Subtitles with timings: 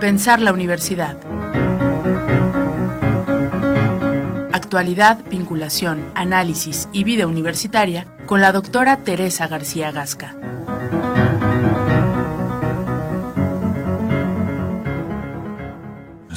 [0.00, 1.16] Pensar la universidad.
[4.52, 10.34] Actualidad, vinculación, análisis y vida universitaria con la doctora Teresa García Gasca.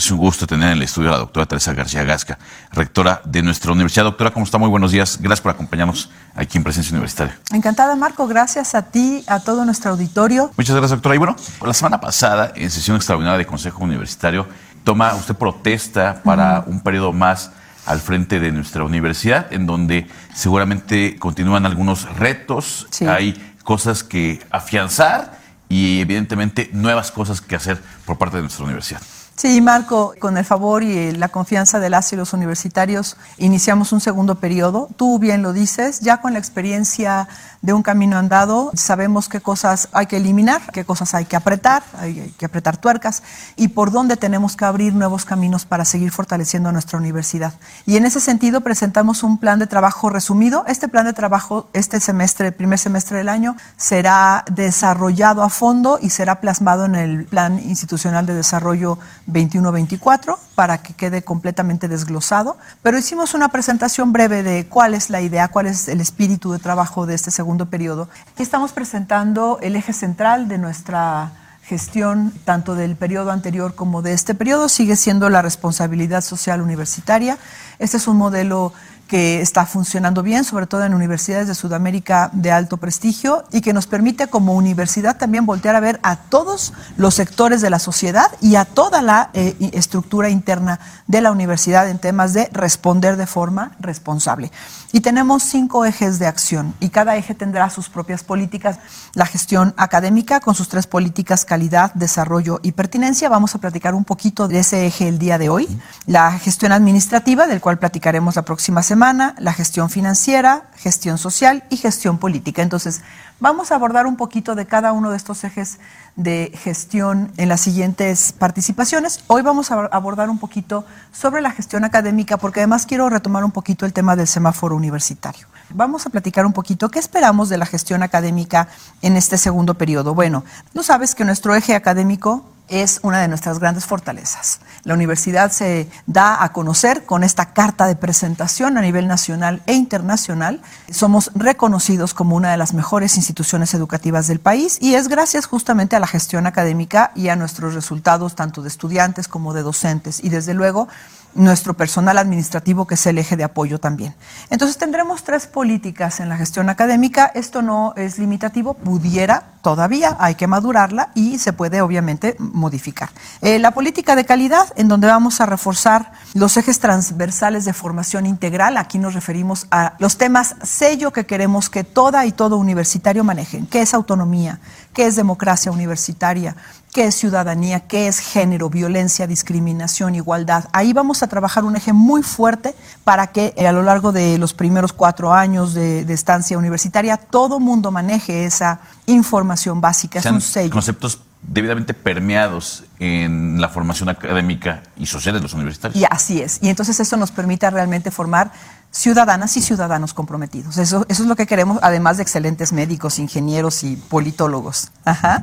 [0.01, 2.39] Es un gusto tener en el estudio a la doctora Teresa García Gasca,
[2.71, 4.05] rectora de nuestra universidad.
[4.05, 4.57] Doctora, ¿cómo está?
[4.57, 5.19] Muy buenos días.
[5.21, 7.37] Gracias por acompañarnos aquí en Presencia Universitaria.
[7.53, 8.25] Encantada, Marco.
[8.25, 10.49] Gracias a ti, a todo nuestro auditorio.
[10.57, 11.13] Muchas gracias, doctora.
[11.13, 14.47] Y bueno, la semana pasada, en sesión extraordinaria de Consejo Universitario,
[14.83, 17.51] toma usted protesta para un periodo más
[17.85, 25.37] al frente de nuestra universidad, en donde seguramente continúan algunos retos, hay cosas que afianzar
[25.69, 28.99] y evidentemente nuevas cosas que hacer por parte de nuestra universidad.
[29.41, 33.99] Sí, Marco, con el favor y la confianza de las y los universitarios, iniciamos un
[33.99, 34.87] segundo periodo.
[34.97, 37.27] Tú bien lo dices, ya con la experiencia
[37.61, 41.83] de un camino andado, sabemos qué cosas hay que eliminar, qué cosas hay que apretar,
[41.97, 43.21] hay que apretar tuercas
[43.55, 47.53] y por dónde tenemos que abrir nuevos caminos para seguir fortaleciendo nuestra universidad.
[47.85, 50.63] Y en ese sentido presentamos un plan de trabajo resumido.
[50.67, 56.09] Este plan de trabajo, este semestre, primer semestre del año, será desarrollado a fondo y
[56.09, 62.97] será plasmado en el Plan Institucional de Desarrollo 21-24 para que quede completamente desglosado, pero
[62.97, 67.05] hicimos una presentación breve de cuál es la idea, cuál es el espíritu de trabajo
[67.05, 68.09] de este segundo periodo.
[68.31, 71.31] Aquí estamos presentando el eje central de nuestra
[71.63, 77.37] gestión, tanto del periodo anterior como de este periodo, sigue siendo la responsabilidad social universitaria.
[77.79, 78.73] Este es un modelo
[79.11, 83.73] que está funcionando bien, sobre todo en universidades de Sudamérica de alto prestigio y que
[83.73, 88.27] nos permite como universidad también voltear a ver a todos los sectores de la sociedad
[88.39, 93.27] y a toda la eh, estructura interna de la universidad en temas de responder de
[93.27, 94.49] forma responsable.
[94.93, 98.79] Y tenemos cinco ejes de acción y cada eje tendrá sus propias políticas.
[99.13, 103.27] La gestión académica con sus tres políticas, calidad, desarrollo y pertinencia.
[103.27, 105.67] Vamos a platicar un poquito de ese eje el día de hoy.
[106.05, 111.77] La gestión administrativa, del cual platicaremos la próxima semana la gestión financiera, gestión social y
[111.77, 112.61] gestión política.
[112.61, 113.01] Entonces,
[113.39, 115.79] vamos a abordar un poquito de cada uno de estos ejes
[116.15, 119.23] de gestión en las siguientes participaciones.
[119.25, 123.49] Hoy vamos a abordar un poquito sobre la gestión académica porque además quiero retomar un
[123.49, 125.47] poquito el tema del semáforo universitario.
[125.71, 128.67] Vamos a platicar un poquito qué esperamos de la gestión académica
[129.01, 130.13] en este segundo periodo.
[130.13, 130.43] Bueno,
[130.75, 134.61] no sabes que nuestro eje académico es una de nuestras grandes fortalezas.
[134.83, 139.73] La universidad se da a conocer con esta carta de presentación a nivel nacional e
[139.73, 140.61] internacional.
[140.89, 145.95] Somos reconocidos como una de las mejores instituciones educativas del país y es gracias justamente
[145.95, 150.29] a la gestión académica y a nuestros resultados tanto de estudiantes como de docentes y
[150.29, 150.87] desde luego
[151.33, 154.15] nuestro personal administrativo, que es el eje de apoyo también.
[154.49, 157.31] Entonces tendremos tres políticas en la gestión académica.
[157.33, 163.09] Esto no es limitativo, pudiera todavía, hay que madurarla y se puede obviamente modificar.
[163.41, 168.25] Eh, la política de calidad, en donde vamos a reforzar los ejes transversales de formación
[168.25, 168.77] integral.
[168.77, 173.67] Aquí nos referimos a los temas sello que queremos que toda y todo universitario manejen,
[173.67, 174.59] ¿Qué es autonomía,
[174.93, 176.55] qué es democracia universitaria,
[176.91, 180.65] qué es ciudadanía, qué es género, violencia, discriminación, igualdad.
[180.73, 184.37] Ahí vamos a trabajar un eje muy fuerte para que eh, a lo largo de
[184.37, 190.19] los primeros cuatro años de, estancia universitaria todo mundo maneje esa información básica.
[190.19, 190.69] es un sello.
[190.69, 195.99] Conceptos debidamente permeados en la formación académica y social de los universitarios.
[195.99, 196.59] Y así es.
[196.61, 198.51] Y entonces eso nos permite realmente formar
[198.91, 200.77] ciudadanas y ciudadanos comprometidos.
[200.77, 204.91] Eso, eso es lo que queremos, además de excelentes médicos, ingenieros y politólogos.
[205.05, 205.41] Ajá.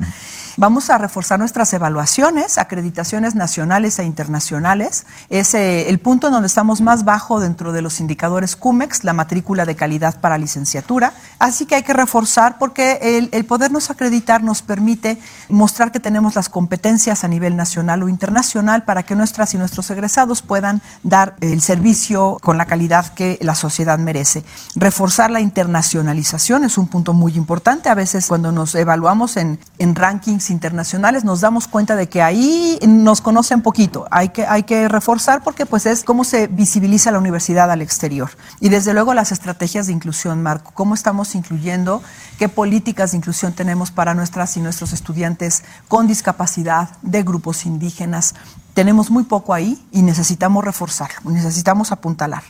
[0.61, 5.07] Vamos a reforzar nuestras evaluaciones, acreditaciones nacionales e internacionales.
[5.31, 9.13] Es eh, el punto en donde estamos más bajo dentro de los indicadores CUMEX, la
[9.13, 11.13] matrícula de calidad para licenciatura.
[11.39, 16.49] Así que hay que reforzar porque el, podernos acreditar nos permite mostrar que tenemos las
[16.49, 21.61] competencias a nivel nacional o internacional para que nuestras y nuestros egresados puedan dar el
[21.61, 24.43] servicio con la calidad que la sociedad merece.
[24.75, 27.91] Reforzar la internacionalización es un punto muy importante.
[27.91, 32.79] A veces cuando nos evaluamos en, en rankings internacionales, nos damos cuenta de que ahí
[32.87, 34.07] nos conocen poquito.
[34.11, 38.31] Hay que, hay que reforzar porque pues es cómo se visibiliza la universidad al exterior.
[38.61, 42.03] Y desde luego las estrategias de inclusión, Marco, cómo estamos incluyendo,
[42.39, 48.35] qué políticas de inclusión tenemos para nuestras y nuestros estudiantes con discapacidad, de grupos indígenas.
[48.75, 52.43] Tenemos muy poco ahí y necesitamos reforzar, necesitamos apuntalar.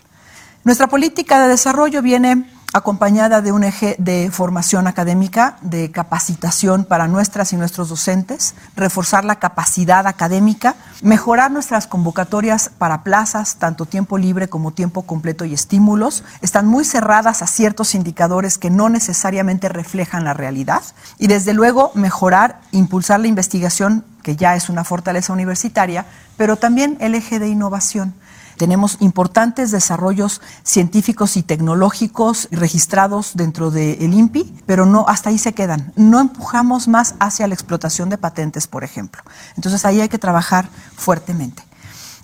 [0.65, 7.09] Nuestra política de desarrollo viene acompañada de un eje de formación académica, de capacitación para
[7.09, 14.19] nuestras y nuestros docentes, reforzar la capacidad académica, mejorar nuestras convocatorias para plazas, tanto tiempo
[14.19, 16.25] libre como tiempo completo y estímulos.
[16.43, 20.82] Están muy cerradas a ciertos indicadores que no necesariamente reflejan la realidad.
[21.19, 26.05] Y desde luego mejorar, impulsar la investigación, que ya es una fortaleza universitaria,
[26.37, 28.14] pero también el eje de innovación
[28.59, 35.55] tenemos importantes desarrollos científicos y tecnológicos registrados dentro del INPI, pero no hasta ahí se
[35.55, 35.93] quedan.
[35.97, 39.23] No empujamos más hacia la explotación de patentes, por ejemplo.
[39.57, 41.63] Entonces ahí hay que trabajar fuertemente.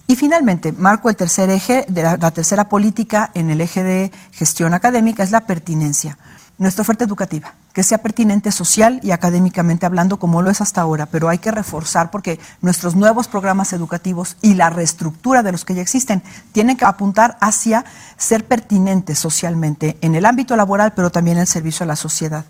[0.07, 4.75] Y finalmente, marco el tercer eje de la tercera política en el eje de gestión
[4.75, 6.19] académica es la pertinencia
[6.57, 11.07] nuestra oferta educativa, que sea pertinente social y académicamente hablando como lo es hasta ahora,
[11.07, 15.75] pero hay que reforzar porque nuestros nuevos programas educativos y la reestructura de los que
[15.75, 16.23] ya existen
[16.53, 17.85] tienen que apuntar hacia
[18.17, 22.45] ser pertinentes socialmente en el ámbito laboral, pero también en el servicio a la sociedad.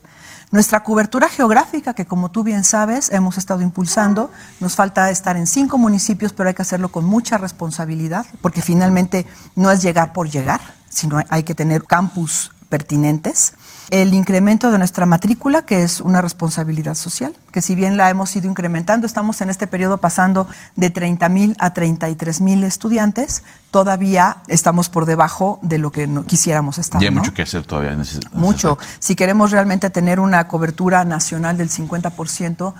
[0.51, 4.31] Nuestra cobertura geográfica, que como tú bien sabes, hemos estado impulsando,
[4.61, 9.27] nos falta estar en cinco municipios, pero hay que hacerlo con mucha responsabilidad, porque finalmente
[9.57, 10.61] no es llegar por llegar,
[10.91, 13.55] sino hay que tener campus pertinentes
[13.91, 18.35] el incremento de nuestra matrícula, que es una responsabilidad social, que si bien la hemos
[18.35, 24.39] ido incrementando, estamos en este periodo pasando de 30 mil a 33 mil estudiantes, todavía
[24.49, 27.03] estamos por debajo de lo que quisiéramos estar.
[27.03, 28.79] Y hay mucho que hacer todavía en ese, Mucho.
[28.99, 32.75] si queremos realmente tener una cobertura nacional del 50%,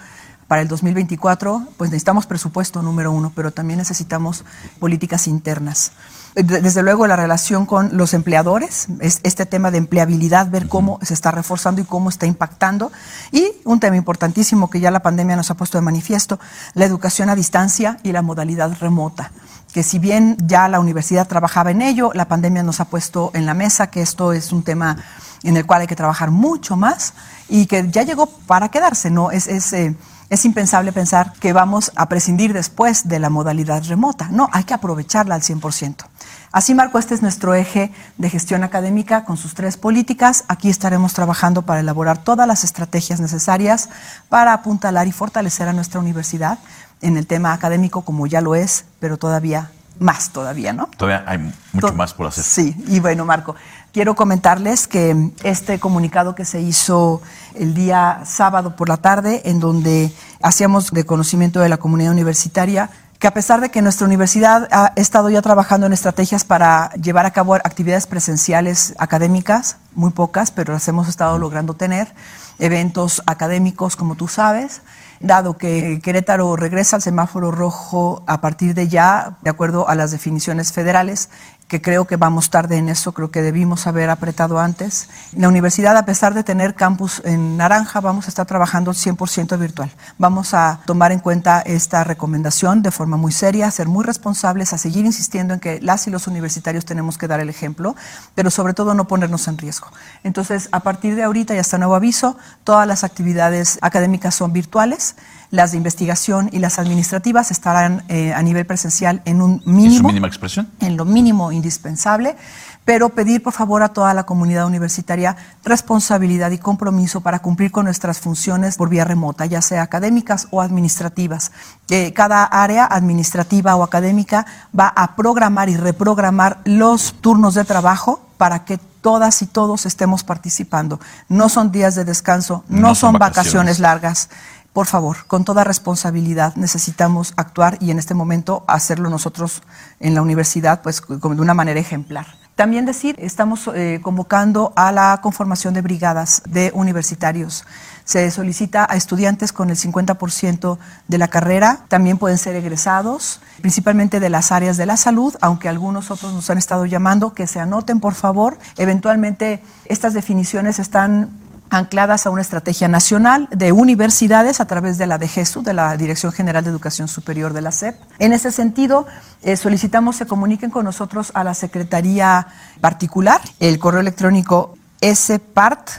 [0.49, 4.45] para el 2024, pues necesitamos presupuesto número uno, pero también necesitamos
[4.79, 5.93] políticas internas.
[6.35, 11.15] Desde luego la relación con los empleadores, es este tema de empleabilidad, ver cómo se
[11.15, 12.91] está reforzando y cómo está impactando.
[13.31, 16.41] Y un tema importantísimo que ya la pandemia nos ha puesto de manifiesto,
[16.75, 19.31] la educación a distancia y la modalidad remota
[19.73, 23.45] que si bien ya la universidad trabajaba en ello, la pandemia nos ha puesto en
[23.45, 24.97] la mesa que esto es un tema
[25.43, 27.13] en el cual hay que trabajar mucho más
[27.49, 29.33] y que ya llegó para quedarse, ¿no?
[29.33, 29.97] Es, es eh,
[30.31, 34.29] es impensable pensar que vamos a prescindir después de la modalidad remota.
[34.31, 36.07] No, hay que aprovecharla al 100%.
[36.53, 40.45] Así, Marco, este es nuestro eje de gestión académica con sus tres políticas.
[40.49, 43.89] Aquí estaremos trabajando para elaborar todas las estrategias necesarias
[44.29, 46.59] para apuntalar y fortalecer a nuestra universidad
[47.01, 50.89] en el tema académico como ya lo es, pero todavía más todavía, ¿no?
[50.97, 52.45] Todavía hay mucho más por hacer.
[52.45, 53.55] Sí, y bueno, Marco,
[53.95, 57.23] Quiero comentarles que este comunicado que se hizo
[57.55, 60.11] el día sábado por la tarde, en donde
[60.43, 64.93] hacíamos de conocimiento de la comunidad universitaria, que a pesar de que nuestra universidad ha
[64.97, 70.73] estado ya trabajando en estrategias para llevar a cabo actividades presenciales académicas, muy pocas, pero
[70.73, 72.13] las hemos estado logrando tener,
[72.59, 74.83] eventos académicos, como tú sabes,
[75.21, 80.11] dado que Querétaro regresa al semáforo rojo a partir de ya, de acuerdo a las
[80.11, 81.31] definiciones federales,
[81.75, 85.09] que creo que vamos tarde en eso, creo que debimos haber apretado antes.
[85.33, 89.91] La universidad, a pesar de tener campus en naranja, vamos a estar trabajando 100% virtual.
[90.17, 94.79] Vamos a tomar en cuenta esta recomendación de forma muy seria, ser muy responsables, a
[94.79, 97.97] seguir insistiendo en que las y los universitarios tenemos que dar el ejemplo,
[98.37, 99.89] pero sobre todo no ponernos en riesgo.
[100.23, 105.17] Entonces, a partir de ahorita y hasta nuevo aviso, todas las actividades académicas son virtuales
[105.55, 109.95] las de investigación y las administrativas estarán eh, a nivel presencial en un mínimo.
[109.95, 110.69] ¿En su mínima expresión?
[110.81, 112.37] En lo mínimo indispensable,
[112.85, 117.85] pero pedir por favor a toda la comunidad universitaria responsabilidad y compromiso para cumplir con
[117.85, 121.53] nuestras funciones por vía remota, ya sea académicas o administrativas.
[121.89, 124.47] Eh, cada área administrativa o académica
[124.79, 130.25] va a programar y reprogramar los turnos de trabajo para que todas y todos estemos
[130.25, 130.99] participando.
[131.29, 134.31] No son días de descanso, no, son, vacaciones largas
[134.75, 139.63] por favor, con toda responsabilidad necesitamos actuar y en este momento hacerlo nosotros
[140.01, 142.27] en la universidad, pues de una manera ejemplar.
[142.57, 147.65] También decir, estamos eh, convocando a la conformación de brigadas de universitarios.
[148.05, 154.19] Se solicita a estudiantes con el 50% de la carrera, también pueden ser egresados, principalmente
[154.19, 157.61] de las áreas de la salud, aunque algunos otros nos han estado llamando, que se
[157.61, 158.59] anoten por favor.
[158.77, 161.44] Eventualmente estas definiciones están
[161.75, 166.33] ancladas a una estrategia nacional de universidades a través de la DGESU, de la Dirección
[166.33, 167.97] General de Educación Superior de la SEP.
[168.19, 169.07] En ese sentido,
[169.43, 172.47] eh, solicitamos se comuniquen con nosotros a la Secretaría
[172.81, 175.99] particular, el correo electrónico spart.uac.mx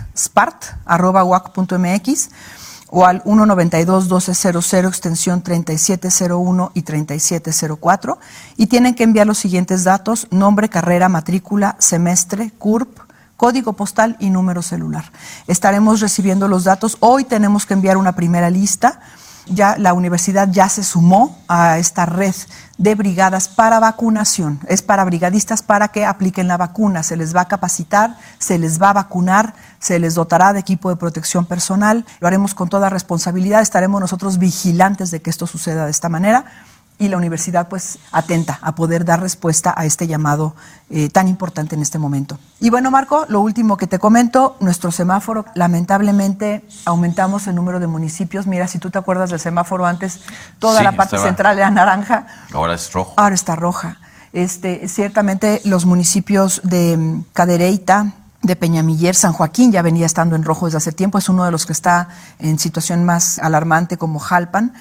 [2.89, 8.20] o al 192-1200 extensión 3701 y 3704
[8.58, 13.05] y tienen que enviar los siguientes datos, nombre, carrera, matrícula, semestre, CURP,
[13.38, 15.12] código postal y número celular.
[15.48, 16.98] Estaremos recibiendo los datos.
[17.00, 19.00] Hoy tenemos que enviar una primera lista
[19.48, 22.34] Ya la universidad ya se sumó a esta red
[22.80, 24.60] de brigadas para vacunación.
[24.68, 27.04] Es para brigadistas para que apliquen la vacuna.
[27.04, 30.89] Se les va a capacitar, se les va a vacunar, se les dotará de equipo
[30.89, 32.06] de protección personal.
[32.22, 33.62] Lo haremos con toda responsabilidad.
[33.62, 36.46] Estaremos nosotros vigilantes de que esto suceda de esta manera
[36.98, 40.56] y la universidad pues atenta a poder dar respuesta a este llamado
[40.90, 42.40] eh, tan importante en este momento.
[42.62, 47.88] Y bueno, Marco, lo último que te comento, nuestro semáforo, lamentablemente aumentamos el número de
[47.88, 48.48] municipios.
[48.48, 50.22] Mira, si tú te acuerdas del semáforo antes,
[50.60, 53.14] toda Sí, la parte estaba- central era naranja, Ahora es rojo.
[53.18, 53.98] ahora está roja.
[54.34, 60.44] Este, ciertamente los municipios de mm, Cadereyta, de Peñamiller, San Joaquín ya venía estando en
[60.44, 62.10] rojo desde hace tiempo, es uno de los que está
[62.40, 64.74] en situación más alarmante como Jalpan,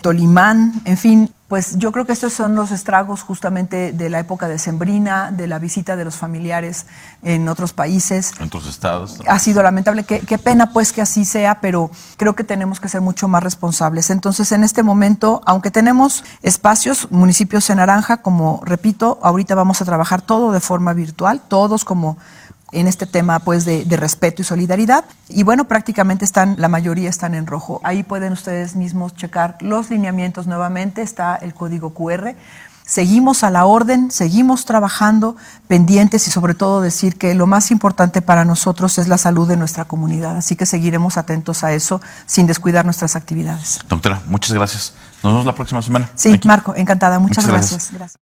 [0.00, 4.46] Tolimán, en fin, pues yo creo que estos son los estragos justamente de la época
[4.46, 6.86] decembrina, de la visita de los familiares
[7.24, 8.32] en otros países.
[8.38, 9.18] En otros estados.
[9.26, 12.88] Ha sido lamentable, qué, qué pena pues que así sea, pero creo que tenemos que
[12.88, 14.10] ser mucho más responsables.
[14.10, 19.84] Entonces, en este momento, aunque tenemos espacios, municipios en naranja, como repito, ahorita vamos a
[19.84, 22.16] trabajar todo de forma virtual, todos como
[22.72, 25.04] en este tema pues de, de respeto y solidaridad.
[25.28, 27.80] Y bueno, prácticamente están, la mayoría están en rojo.
[27.84, 32.34] Ahí pueden ustedes mismos checar los lineamientos nuevamente, está el código QR.
[32.90, 35.36] Seguimos a la orden, seguimos trabajando
[35.68, 39.56] pendientes y sobre todo decir que lo más importante para nosotros es la salud de
[39.56, 40.36] nuestra comunidad.
[40.36, 43.78] Así que seguiremos atentos a eso sin descuidar nuestras actividades.
[43.88, 44.94] Doctora, muchas gracias.
[45.22, 46.10] Nos vemos la próxima semana.
[46.16, 46.38] Sí, you.
[46.46, 47.20] Marco, encantada.
[47.20, 47.70] Muchas, Muchas gracias.
[47.70, 47.92] gracias.
[47.92, 48.18] gracias.